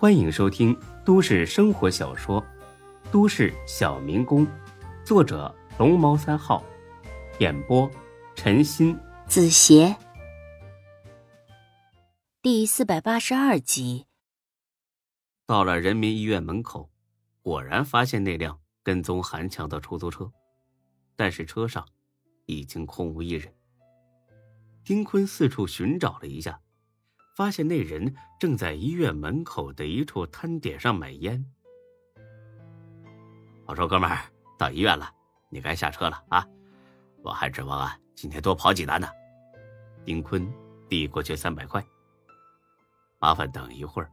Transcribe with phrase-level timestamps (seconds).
[0.00, 0.74] 欢迎收听
[1.04, 2.40] 都市生活小说
[3.12, 4.46] 《都市小民工》，
[5.04, 6.64] 作者龙猫三号，
[7.38, 7.86] 演播
[8.34, 9.94] 陈鑫、子邪，
[12.40, 14.06] 第四百八十二集。
[15.44, 16.88] 到了人民医院门口，
[17.42, 20.32] 果然发现那辆跟踪韩强的出租车，
[21.14, 21.86] 但是车上
[22.46, 23.52] 已经空无一人。
[24.82, 26.58] 丁坤四处寻找了一下，
[27.34, 31.44] 发现那人正在医院门口的一处摊点上买烟。
[33.66, 34.24] 我说：“哥们儿，
[34.58, 35.08] 到医院了，
[35.48, 36.46] 你该下车了啊！
[37.22, 39.08] 我还指望啊今天多跑几单呢。”
[40.04, 40.50] 丁坤
[40.88, 41.84] 递过去三百块，
[43.20, 44.10] 麻烦等一会儿，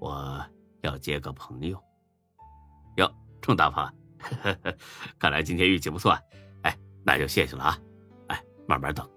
[0.00, 0.44] 我
[0.80, 1.80] 要接个朋友。
[2.96, 3.94] 哟，郑大胖，
[5.18, 6.18] 看来今天运气不错，
[6.62, 7.78] 哎，那就谢谢了啊！
[8.28, 9.08] 哎，慢慢等。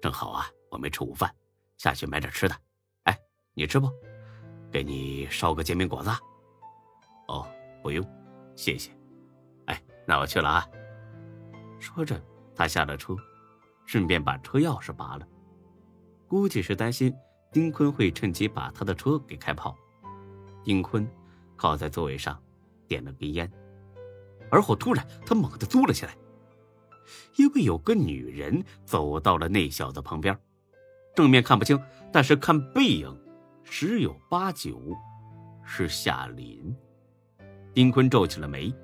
[0.00, 1.34] 正好啊，我没吃午饭，
[1.76, 2.54] 下去买点吃的。
[3.58, 3.90] 你吃不？
[4.70, 6.10] 给你烧个煎饼果子。
[7.26, 7.44] 哦，
[7.82, 8.06] 不用，
[8.54, 8.92] 谢谢。
[9.64, 10.64] 哎，那我去了啊。
[11.80, 12.22] 说着，
[12.54, 13.16] 他下了车，
[13.84, 15.26] 顺便把车钥匙拔了，
[16.28, 17.12] 估计是担心
[17.50, 19.76] 丁坤会趁机把他的车给开跑。
[20.62, 21.04] 丁坤
[21.56, 22.40] 靠在座位上，
[22.86, 23.50] 点了根烟，
[24.52, 26.16] 而后突然他猛地坐了起来。
[27.34, 30.38] 因为有个女人走到了那小子旁边，
[31.16, 31.76] 正面看不清，
[32.12, 33.20] 但是看背影，
[33.70, 34.80] 十有八九
[35.62, 36.74] 是夏林。
[37.74, 38.74] 丁坤皱起了眉，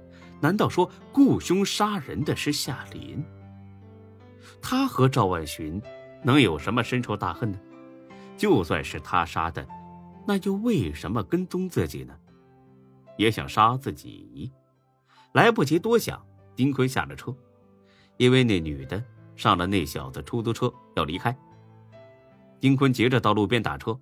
[0.41, 3.25] 难道说雇凶杀人的是夏林？
[4.63, 5.83] 他和赵万寻
[6.23, 7.59] 能有什么深仇大恨呢？
[8.37, 9.67] 就算是他杀的，
[10.27, 12.15] 那又为什么跟踪自己呢？
[13.17, 14.53] 也想杀自己？
[15.33, 17.35] 来不及多想，丁坤下了车。
[18.17, 19.03] 因为那女的
[19.35, 21.37] 上了那小子出租车要离开，
[22.61, 23.99] 丁坤急着到路边打车，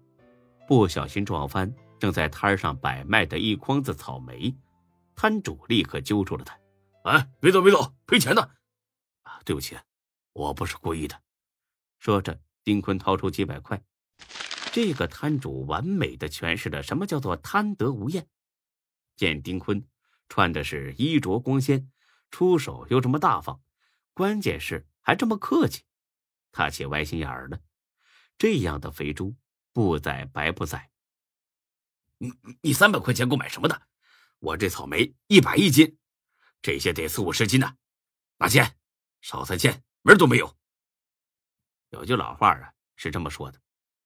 [0.74, 1.70] 不小心撞翻
[2.00, 4.56] 正在摊上摆卖的一筐子草莓，
[5.14, 6.58] 摊主立刻揪住了他
[7.04, 8.40] ：“哎，别走，别走，赔钱的！”
[9.20, 9.76] 啊，对不起，
[10.32, 11.20] 我不是故意的。
[11.98, 13.82] 说着，丁坤掏出几百块。
[14.72, 18.26] 这个摊主完美的诠释了什么叫做贪得无厌。
[19.14, 19.86] 见丁坤
[20.30, 21.92] 穿的是衣着光鲜，
[22.30, 23.60] 出手又这么大方。
[24.14, 25.82] 关键是还这么客气，
[26.50, 27.60] 他且歪心眼儿了。
[28.38, 29.36] 这样的肥猪
[29.72, 30.90] 不宰白不宰。
[32.18, 33.88] 你你三百块钱够买什么的？
[34.38, 35.98] 我这草莓一百一斤，
[36.60, 37.76] 这些得四五十斤呢。
[38.38, 38.76] 拿钱，
[39.20, 40.56] 少三千门都没有。
[41.90, 43.60] 有句老话啊，是这么说的：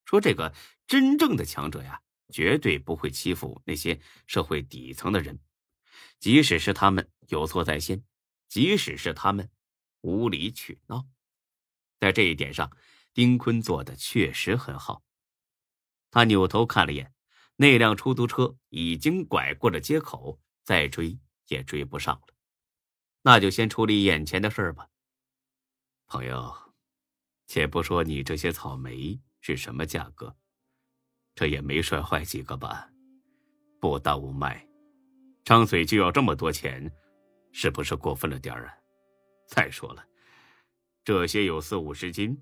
[0.05, 0.53] 说这个
[0.87, 2.01] 真正的强者呀，
[2.33, 5.39] 绝对不会欺负那些社会底层的人，
[6.19, 8.03] 即使是他们有错在先，
[8.47, 9.49] 即使是他们。
[10.01, 11.05] 无理取闹，
[11.99, 12.71] 在这一点上，
[13.13, 15.03] 丁坤做的确实很好。
[16.17, 17.13] 他扭头看了眼，
[17.57, 22.33] 那辆出租车已经拐过了街口，再追也追不上了。
[23.21, 24.89] 那就先处理眼前的事儿吧。
[26.07, 26.51] 朋友，
[27.45, 30.35] 且不说你这些草莓是什么价格，
[31.35, 32.89] 这也没摔坏几个吧？
[33.79, 34.67] 不耽误卖，
[35.45, 36.91] 张嘴就要这么多钱，
[37.51, 38.73] 是不是过分了点儿啊？
[39.45, 40.03] 再说了，
[41.03, 42.35] 这些有四五十斤，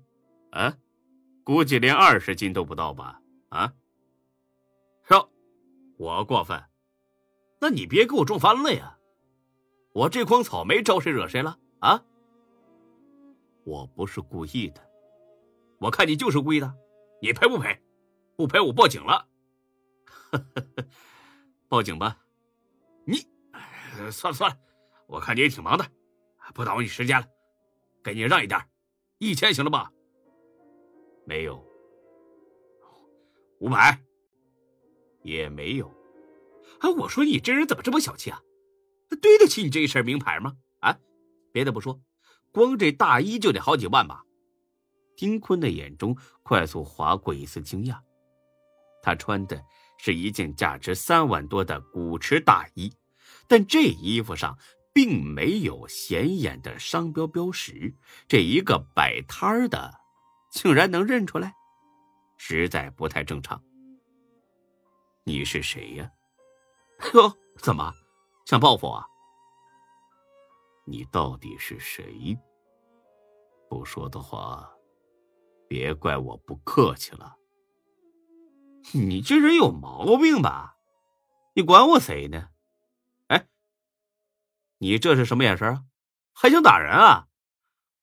[0.52, 0.74] 啊，
[1.44, 3.20] 估计连二十斤都不到吧？
[3.48, 3.72] 啊，
[5.10, 5.30] 哟，
[5.98, 6.62] 我过分？
[7.60, 8.98] 那你别给我撞翻了呀！
[9.92, 11.58] 我这筐草莓招谁惹谁了？
[11.80, 12.04] 啊？
[13.64, 14.80] 我不是故意的，
[15.78, 16.74] 我看你就是故意的，
[17.22, 17.80] 你赔不赔？
[18.36, 19.26] 不赔我报警了。
[21.68, 22.18] 报警吧！
[23.06, 23.16] 你，
[24.12, 24.56] 算了算了，
[25.06, 25.84] 我看你也挺忙的。
[26.54, 27.26] 不耽误你时间了，
[28.04, 28.60] 给你让一点，
[29.18, 29.90] 一千行了吧？
[31.24, 31.65] 没有，
[33.60, 34.00] 五百
[35.22, 35.88] 也没有。
[36.80, 38.40] 啊，我说你这人怎么这么小气啊？
[39.22, 40.54] 对得起你这一身名牌吗？
[40.80, 40.98] 啊，
[41.52, 42.00] 别的不说，
[42.52, 44.22] 光这大衣就得好几万吧？
[45.16, 47.98] 丁坤的眼中快速划过一丝惊讶，
[49.02, 49.64] 他穿的
[49.98, 52.92] 是一件价值三万多的古驰大衣，
[53.48, 54.58] 但这衣服上。
[54.96, 57.94] 并没有显眼的商标标识，
[58.26, 59.92] 这一个摆摊的，
[60.50, 61.52] 竟然能认出来，
[62.36, 63.62] 实在不太正常。
[65.24, 66.10] 你是谁呀？
[67.14, 67.92] 哟， 怎么
[68.44, 69.06] 想报复啊？
[70.84, 72.38] 你到底是谁？
[73.68, 74.70] 不说的话，
[75.68, 77.36] 别怪我不客气了。
[78.92, 80.76] 你这人有毛病吧？
[81.54, 82.50] 你管我谁呢？
[83.26, 83.48] 哎
[84.78, 85.84] 你这是什么眼神啊？
[86.32, 87.26] 还想打人啊？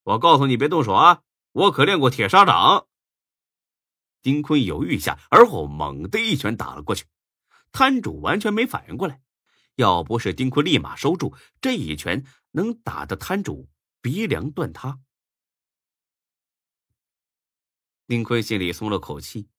[0.02, 1.22] 我告诉你别动手啊！
[1.52, 2.86] 我可练过铁砂掌。
[4.24, 7.04] 丁坤犹豫一下，而后猛地一拳打了过去。
[7.72, 9.20] 摊主完全没反应过来。
[9.74, 13.68] 要不是丁坤立马收住，这一拳能打得摊主
[14.00, 14.98] 鼻梁断塌。
[18.06, 19.50] 丁坤心里松了口气，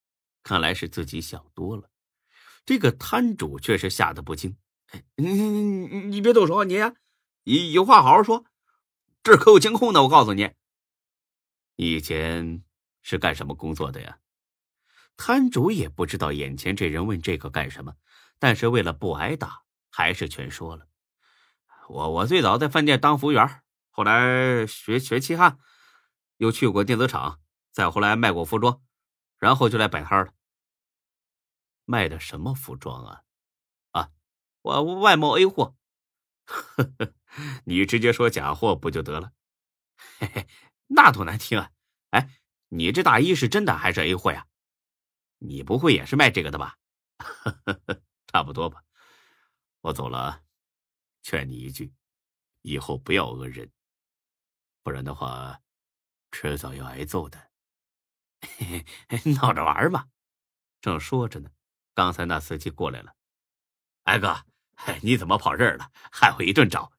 [0.41, 1.91] 看来是自己想多了。
[2.65, 4.57] 这个摊主却是吓得不轻。
[5.15, 6.79] 你你你别动手，你
[7.43, 8.45] 你有话好好说，
[9.21, 10.01] 这可有监控呢。
[10.01, 10.49] 我告诉你，
[11.75, 12.63] 你以前
[13.03, 14.17] 是干什么工作的呀？
[15.17, 17.95] 摊主也不知道眼前这人问这个干什么，
[18.39, 20.87] 但是为了不挨打，还是全说了。
[21.87, 25.59] 我我最早在饭店当服务员，后来学学漆焊，
[26.37, 27.39] 又去过电子厂，
[27.71, 28.81] 再后来卖过服装，
[29.37, 30.33] 然后就来摆摊了。
[31.85, 33.21] 卖的什么服装啊？
[33.91, 34.09] 啊，
[34.63, 35.75] 我外贸 A 货。
[36.45, 37.13] 呵呵，
[37.65, 39.31] 你直接说假货不就得了？
[40.19, 40.47] 嘿嘿，
[40.87, 41.71] 那多难听啊！
[42.09, 42.29] 哎，
[42.69, 44.45] 你这大衣是真的还是 A 货呀？
[45.39, 46.77] 你不会也是卖这个的吧？
[48.27, 48.83] 差不多吧。
[49.81, 50.43] 我走了，
[51.21, 51.93] 劝你一句，
[52.61, 53.71] 以后不要讹人，
[54.81, 55.61] 不然的话，
[56.31, 57.51] 迟早要挨揍的。
[58.41, 60.07] 嘿嘿，闹着玩嘛。
[60.81, 61.49] 正说着呢，
[61.93, 63.15] 刚才那司机过来了。
[64.03, 64.45] 哎哥，
[65.01, 65.91] 你怎么跑这儿了？
[66.11, 66.91] 害我一顿找。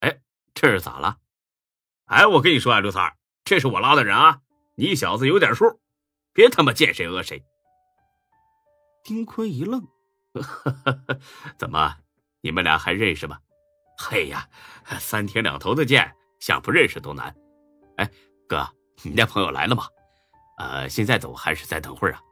[0.00, 0.20] 哎，
[0.54, 1.20] 这是咋了？
[2.06, 4.42] 哎，我跟你说啊，刘三这是我拉的人啊，
[4.76, 5.80] 你小子有点数，
[6.32, 7.44] 别他妈见谁讹谁。
[9.02, 9.86] 丁坤一愣，
[11.58, 11.96] 怎么，
[12.40, 13.38] 你们俩还认识吗？
[13.98, 14.48] 嘿呀，
[15.00, 17.34] 三天两头的见，想不认识都难。
[17.96, 18.10] 哎，
[18.48, 18.68] 哥，
[19.02, 19.84] 你那朋友来了吗？
[20.58, 22.22] 呃，现在走还是再等会儿啊？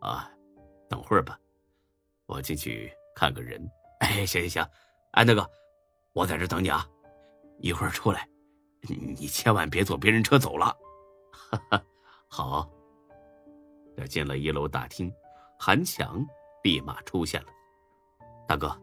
[0.00, 0.30] 啊，
[0.88, 1.38] 等会儿吧，
[2.26, 3.60] 我进去看个人。
[4.00, 4.68] 哎，行行行，
[5.12, 5.48] 哎，那个，
[6.12, 6.86] 我在这等你啊，
[7.60, 8.28] 一会儿出来，
[8.88, 10.66] 你千万别坐别人车走了。
[11.32, 11.82] 哈哈，
[12.28, 12.68] 好。
[13.96, 15.10] 要进了一楼大厅。
[15.58, 16.24] 韩强
[16.62, 17.48] 立马出现了，
[18.46, 18.74] 大哥，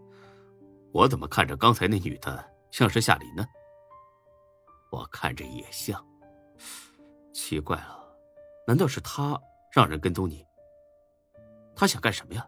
[0.91, 3.45] 我怎么看着刚才那女的像是夏琳呢？
[4.91, 6.03] 我看着也像，
[7.33, 8.15] 奇怪了，
[8.67, 9.39] 难道是她
[9.71, 10.45] 让人跟踪你？
[11.75, 12.47] 她想干什么呀？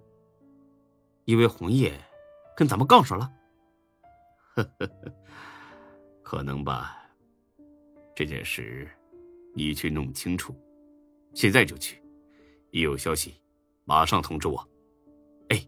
[1.25, 1.99] 因为红叶
[2.55, 3.31] 跟咱们杠上了？
[4.55, 5.13] 呵呵呵，
[6.23, 7.01] 可能吧。
[8.15, 8.89] 这件事
[9.53, 10.55] 你去弄清楚，
[11.33, 12.01] 现在就去，
[12.71, 13.41] 一有消息。
[13.85, 14.67] 马上通知我。
[15.49, 15.65] 哎，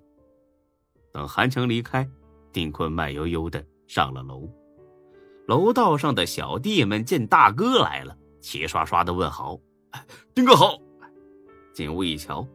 [1.14, 2.10] 等韩强离开，
[2.52, 4.50] 丁坤慢悠悠的上了楼。
[5.48, 9.58] 楼道上的小弟们见大哥来了，齐刷刷的问好
[10.36, 10.78] ：“丁哥好！”
[11.74, 12.46] 进屋一瞧，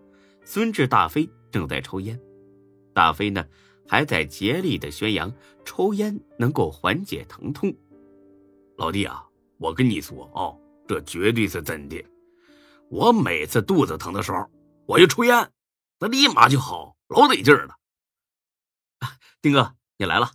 [0.45, 2.21] 孙志、大飞正在抽烟。
[2.93, 3.43] 大飞呢，
[3.89, 5.33] 还在竭力的宣扬
[5.65, 7.73] 抽烟能够缓解疼痛。
[8.77, 9.25] 老弟啊，
[9.59, 10.53] 我跟你说啊，
[10.87, 12.05] 这绝对是真的。
[12.91, 14.45] 我每次肚子疼的时候。
[14.93, 15.51] 我一抽烟，
[16.01, 17.79] 那立马就好，老得劲儿了。
[19.41, 20.33] 丁哥，你来了。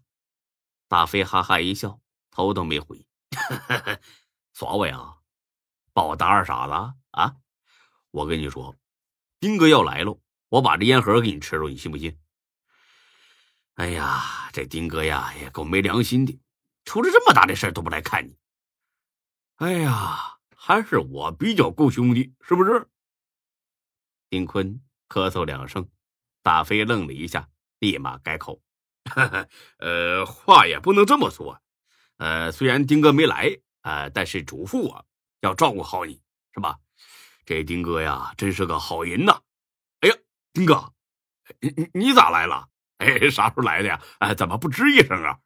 [0.88, 2.00] 大飞哈哈一笑，
[2.32, 3.08] 头都没回。
[4.54, 5.18] 耍我呀？
[5.94, 6.74] 把我当二傻子
[7.12, 7.36] 啊？
[8.10, 8.76] 我跟你说，
[9.40, 10.20] 丁哥要来了，
[10.50, 12.20] 我把这烟盒给你吃了，你信不信？
[13.76, 16.42] 哎呀，这丁哥呀，也够没良心的，
[16.84, 18.36] 出了这么大的事都不来看你。
[19.58, 22.90] 哎呀，还是我比较够兄弟，是不是？
[24.30, 25.90] 丁坤咳嗽两声，
[26.42, 28.62] 大飞愣了一下，立马改口
[29.80, 31.62] ：“呃，话也不能这么说。
[32.18, 35.06] 呃，虽然丁哥没来啊，但是嘱咐我
[35.42, 36.22] 要照顾好你，
[36.54, 36.80] 是吧？
[37.46, 39.42] 这丁哥呀，真是个好人呐！
[40.02, 40.16] 哎呀，
[40.52, 40.94] 丁哥，
[41.62, 42.68] 你你咋来了？
[42.98, 44.02] 哎，啥时候来的呀？
[44.20, 45.40] 哎，怎么不吱一声啊？”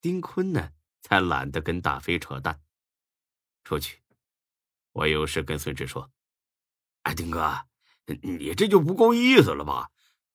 [0.00, 0.70] 丁坤呢，
[1.00, 2.60] 才懒得跟大飞扯淡，
[3.64, 4.02] 出去，
[4.92, 6.10] 我有事跟孙志说。
[7.02, 7.71] 哎，丁哥。
[8.22, 9.90] 你这就不够意思了吧？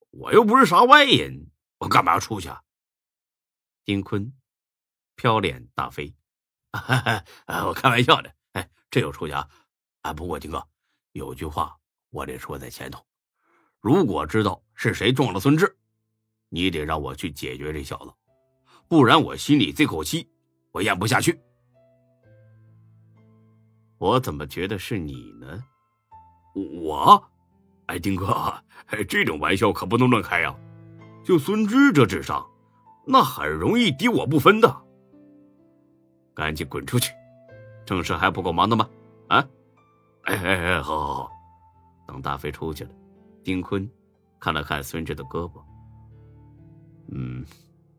[0.09, 2.49] 我又不是啥外人，我干嘛要出去？
[2.49, 2.61] 啊？
[3.85, 4.33] 丁坤
[5.15, 6.15] 飘脸大飞，
[6.71, 8.33] 我开玩笑的。
[8.53, 9.47] 哎，这有出去啊？
[10.01, 10.67] 啊，不过丁哥
[11.11, 11.77] 有句话
[12.09, 13.05] 我得说在前头：
[13.79, 15.77] 如果知道是谁撞了孙志，
[16.49, 18.13] 你得让我去解决这小子，
[18.87, 20.29] 不然我心里这口气
[20.71, 21.39] 我咽不下去。
[23.97, 25.63] 我怎么觉得是你呢？
[26.83, 27.31] 我。
[27.87, 28.53] 哎，丁哥，
[29.07, 30.55] 这种玩笑可不能乱开呀！
[31.23, 32.45] 就孙志这智商，
[33.05, 34.83] 那很容易敌我不分的。
[36.33, 37.11] 赶紧滚出去！
[37.85, 38.87] 正事还不够忙的吗？
[39.29, 39.45] 啊！
[40.23, 41.31] 哎哎哎，好，好，好。
[42.05, 42.91] 等大飞出去了，
[43.43, 43.89] 丁坤
[44.39, 45.61] 看了看孙志的胳膊，
[47.11, 47.45] 嗯，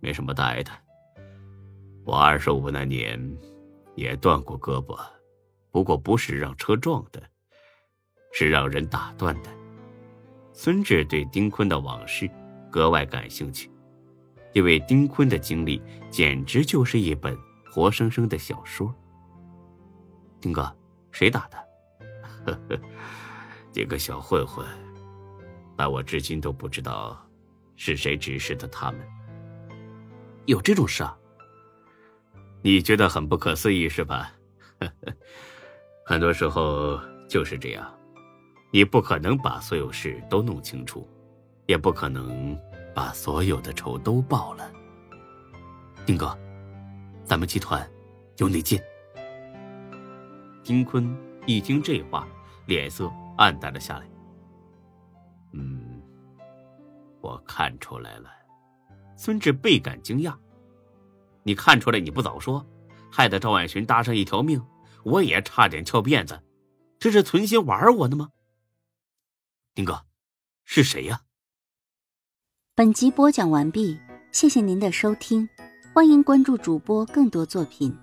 [0.01, 0.71] 没什么大碍的。
[2.05, 3.19] 我二十五那年
[3.95, 4.99] 也断过胳膊，
[5.71, 7.23] 不过不是让车撞的，
[8.33, 9.51] 是让人打断的。
[10.61, 12.29] 孙志对丁坤的往事
[12.69, 13.71] 格外感兴趣，
[14.53, 17.39] 因为丁坤的经历简直就是一本
[17.71, 18.93] 活生生的小说。
[20.41, 20.77] 丁哥，
[21.13, 21.57] 谁打的？
[22.45, 22.81] 呵呵，
[23.71, 24.67] 几个小混混，
[25.77, 27.17] 但我至今都不知道
[27.77, 29.01] 是谁指使的他们。
[30.47, 31.17] 有这种事啊？
[32.63, 34.33] 你觉得很不可思议是吧？
[34.81, 35.13] 呵 呵
[36.05, 37.98] 很多时候就是这样，
[38.71, 41.09] 你不可能把所有事都弄清楚，
[41.67, 42.59] 也不可能
[42.95, 44.71] 把所有的仇都报了。
[46.05, 46.39] 丁哥，
[47.25, 47.89] 咱们集团
[48.37, 48.83] 有内奸。
[50.63, 52.29] 丁坤一听这话，
[52.67, 54.07] 脸色暗淡了下来。
[55.53, 56.03] 嗯，
[57.23, 58.29] 我看出来了。
[59.17, 60.35] 孙志倍感惊讶
[61.43, 62.65] ：“你看出来你不早说，
[63.11, 64.63] 害得赵万寻搭上一条命，
[65.05, 66.39] 我也差点翘辫子，
[66.99, 68.29] 这是存心玩我呢吗？”
[69.79, 70.07] 丁哥，
[70.65, 71.21] 是谁呀？
[72.75, 73.97] 本集播讲完毕，
[74.33, 75.49] 谢谢您的收听，
[75.95, 77.97] 欢迎关注主播更多作品。